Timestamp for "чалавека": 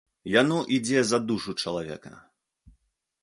1.65-2.13